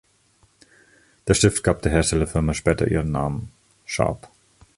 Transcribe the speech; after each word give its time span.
Der 1.27 1.35
Stift 1.35 1.63
gab 1.63 1.83
der 1.83 1.91
Herstellerfirma 1.91 2.55
später 2.55 2.87
ihren 2.87 3.11
Namen: 3.11 3.51
Sharp. 3.85 4.29